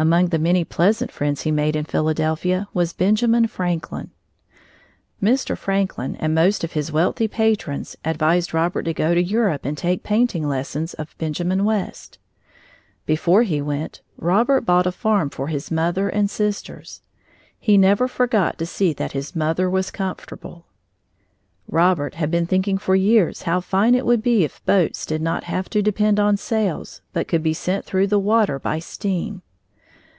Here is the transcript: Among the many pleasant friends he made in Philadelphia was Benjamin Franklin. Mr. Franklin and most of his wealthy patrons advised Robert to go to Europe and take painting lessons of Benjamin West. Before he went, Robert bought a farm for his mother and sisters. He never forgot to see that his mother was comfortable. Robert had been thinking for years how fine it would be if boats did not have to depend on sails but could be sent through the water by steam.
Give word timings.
Among 0.00 0.28
the 0.28 0.38
many 0.38 0.64
pleasant 0.64 1.10
friends 1.10 1.42
he 1.42 1.50
made 1.50 1.74
in 1.74 1.84
Philadelphia 1.84 2.68
was 2.72 2.92
Benjamin 2.92 3.48
Franklin. 3.48 4.12
Mr. 5.20 5.58
Franklin 5.58 6.14
and 6.20 6.32
most 6.36 6.62
of 6.62 6.74
his 6.74 6.92
wealthy 6.92 7.26
patrons 7.26 7.96
advised 8.04 8.54
Robert 8.54 8.82
to 8.84 8.94
go 8.94 9.12
to 9.12 9.20
Europe 9.20 9.64
and 9.64 9.76
take 9.76 10.04
painting 10.04 10.46
lessons 10.46 10.94
of 10.94 11.18
Benjamin 11.18 11.64
West. 11.64 12.18
Before 13.06 13.42
he 13.42 13.60
went, 13.60 14.00
Robert 14.16 14.60
bought 14.60 14.86
a 14.86 14.92
farm 14.92 15.30
for 15.30 15.48
his 15.48 15.68
mother 15.68 16.08
and 16.08 16.30
sisters. 16.30 17.02
He 17.58 17.76
never 17.76 18.06
forgot 18.06 18.56
to 18.58 18.66
see 18.66 18.92
that 18.92 19.10
his 19.10 19.34
mother 19.34 19.68
was 19.68 19.90
comfortable. 19.90 20.66
Robert 21.68 22.14
had 22.14 22.30
been 22.30 22.46
thinking 22.46 22.78
for 22.78 22.94
years 22.94 23.42
how 23.42 23.58
fine 23.60 23.96
it 23.96 24.06
would 24.06 24.22
be 24.22 24.44
if 24.44 24.64
boats 24.64 25.04
did 25.04 25.20
not 25.22 25.42
have 25.42 25.68
to 25.70 25.82
depend 25.82 26.20
on 26.20 26.36
sails 26.36 27.00
but 27.12 27.26
could 27.26 27.42
be 27.42 27.52
sent 27.52 27.84
through 27.84 28.06
the 28.06 28.20
water 28.20 28.60
by 28.60 28.78
steam. 28.78 29.42